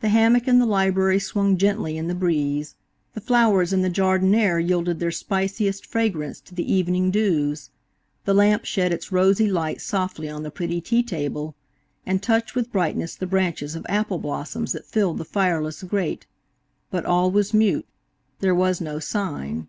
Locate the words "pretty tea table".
10.50-11.54